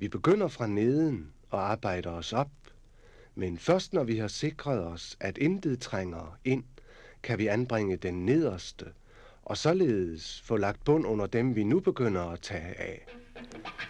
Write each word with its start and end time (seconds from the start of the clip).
Vi 0.00 0.08
begynder 0.08 0.48
fra 0.48 0.66
neden 0.66 1.32
og 1.50 1.70
arbejder 1.70 2.10
os 2.10 2.32
op, 2.32 2.50
men 3.34 3.58
først 3.58 3.92
når 3.92 4.04
vi 4.04 4.16
har 4.16 4.28
sikret 4.28 4.84
os, 4.84 5.16
at 5.20 5.38
intet 5.38 5.80
trænger 5.80 6.38
ind, 6.44 6.64
kan 7.22 7.38
vi 7.38 7.46
anbringe 7.46 7.96
den 7.96 8.26
nederste, 8.26 8.84
og 9.42 9.56
således 9.56 10.42
få 10.44 10.56
lagt 10.56 10.84
bund 10.84 11.06
under 11.06 11.26
dem, 11.26 11.56
vi 11.56 11.64
nu 11.64 11.80
begynder 11.80 12.22
at 12.22 12.40
tage 12.40 12.80
af. 12.80 13.06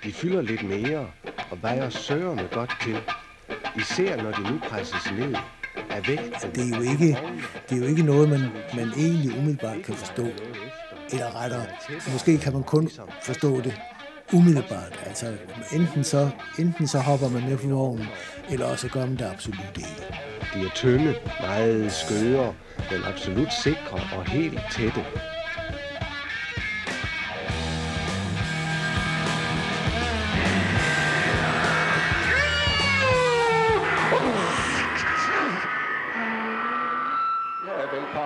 De 0.05 0.13
fylder 0.13 0.43
lidt 0.43 0.69
mere 0.69 1.11
og 1.51 1.63
vejer 1.63 1.89
sørende 1.89 2.49
godt 2.53 2.71
til, 2.83 2.97
især 3.77 4.23
når 4.23 4.33
de 4.33 4.53
nu 4.53 4.59
presses 4.59 5.13
ned 5.19 5.35
af 5.91 6.09
vægten. 6.09 6.33
Altså, 6.33 6.49
det 6.55 6.73
er 6.73 6.77
jo 6.77 6.83
ikke, 6.83 7.19
det 7.69 7.77
er 7.77 7.81
jo 7.83 7.85
ikke 7.85 8.03
noget, 8.03 8.29
man, 8.29 8.41
man 8.77 8.89
egentlig 8.97 9.39
umiddelbart 9.39 9.85
kan 9.85 9.95
forstå. 9.95 10.27
Eller 11.13 11.43
rettere, 11.43 11.67
måske 12.13 12.39
kan 12.39 12.53
man 12.53 12.65
kun 12.65 12.91
forstå 13.23 13.61
det 13.61 13.81
umiddelbart. 14.33 15.01
Altså 15.07 15.27
enten 15.73 16.05
så, 16.05 16.31
enten 16.59 16.89
så 16.89 16.99
hopper 16.99 17.29
man 17.29 17.49
med 17.49 17.57
på 17.57 17.69
vognen, 17.69 18.07
eller 18.51 18.67
også 18.67 18.89
gør 18.89 19.07
man 19.07 19.17
det 19.17 19.25
absolut 19.25 19.77
ikke. 19.77 20.03
De 20.55 20.61
er 20.67 20.71
tynde, 20.75 21.15
meget 21.41 21.93
skøre, 21.93 22.55
men 22.91 23.01
absolut 23.05 23.53
sikre 23.63 24.01
og 24.17 24.25
helt 24.27 24.61
tætte. 24.73 25.05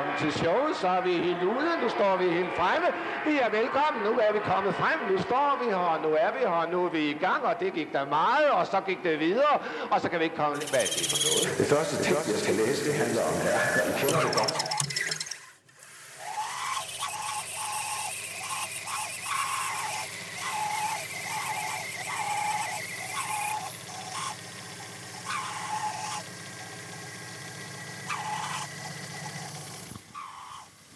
Velkommen 0.03 0.33
til 0.33 0.41
showet, 0.43 0.77
så 0.83 0.89
er 0.89 1.03
vi 1.09 1.13
helt 1.29 1.43
ude, 1.43 1.71
nu 1.83 1.89
står 1.89 2.17
vi 2.17 2.27
helt 2.39 2.53
fremme. 2.61 2.89
Vi 3.27 3.35
er 3.45 3.51
velkommen, 3.61 3.99
nu 4.09 4.13
er 4.27 4.33
vi 4.37 4.41
kommet 4.53 4.75
frem, 4.75 4.99
nu 5.11 5.17
står 5.29 5.51
vi 5.63 5.67
her, 5.77 6.01
nu 6.05 6.11
er 6.25 6.31
vi 6.37 6.43
her, 6.53 6.65
nu 6.73 6.79
er 6.87 6.91
vi 6.91 7.03
i 7.15 7.19
gang, 7.27 7.41
og 7.51 7.55
det 7.61 7.73
gik 7.79 7.93
der 7.93 8.05
meget, 8.07 8.51
og 8.59 8.67
så 8.67 8.79
gik 8.89 9.01
det 9.05 9.21
videre, 9.21 9.55
og 9.91 10.01
så 10.01 10.07
kan 10.09 10.19
vi 10.19 10.25
ikke 10.25 10.37
komme 10.37 10.55
lidt 10.61 10.73
bag 10.73 10.87
til 10.95 11.05
for 11.13 11.19
noget. 11.27 11.59
Det 11.61 11.67
første 11.75 11.95
tekst, 12.07 12.27
jeg 12.35 12.41
skal 12.45 12.55
læse, 12.63 12.81
det 12.89 12.95
handler 13.03 13.23
om, 13.31 13.35
ja, 13.51 14.72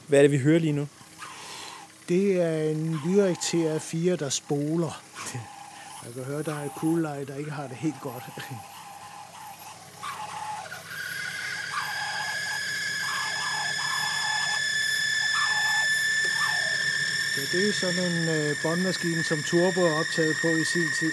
Hvad 0.09 0.19
er 0.19 0.23
det, 0.23 0.31
vi 0.31 0.39
hører 0.39 0.59
lige 0.59 0.73
nu? 0.73 0.89
Det 2.09 2.43
er 2.43 2.71
en 2.71 3.01
Lyrik 3.07 3.37
TR4, 3.37 4.17
der 4.17 4.29
spoler. 4.29 5.03
Jeg 6.05 6.15
kan 6.15 6.25
høre, 6.25 6.43
der 6.43 6.55
er 6.55 6.69
cool 6.69 7.01
light, 7.01 7.29
der 7.29 7.37
ikke 7.37 7.51
har 7.51 7.67
det 7.67 7.77
helt 7.77 8.01
godt. 8.03 8.23
Ja, 17.37 17.43
det 17.53 17.69
er 17.69 17.73
sådan 17.73 18.05
en 18.13 18.29
øh, 18.29 18.57
båndmaskine, 18.63 19.23
som 19.23 19.39
Turbo 19.43 19.81
er 19.81 19.95
optaget 20.01 20.37
på 20.43 20.49
i 20.49 20.65
sin 20.65 20.89
tid. 21.01 21.13